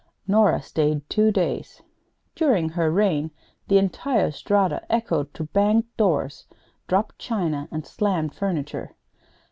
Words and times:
Nora 0.27 0.63
stayed 0.63 1.07
two 1.11 1.29
days. 1.31 1.83
During 2.33 2.69
her 2.69 2.89
reign 2.89 3.29
the 3.67 3.77
entire 3.77 4.31
Strata 4.31 4.81
echoed 4.91 5.31
to 5.35 5.43
banged 5.43 5.95
doors, 5.95 6.47
dropped 6.87 7.19
china, 7.19 7.67
and 7.71 7.85
slammed 7.85 8.33
furniture. 8.33 8.95